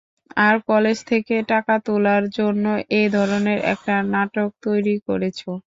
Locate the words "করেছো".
5.07-5.51